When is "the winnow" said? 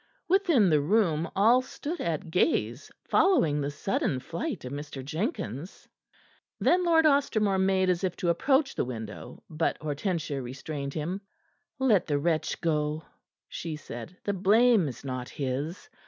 8.73-9.43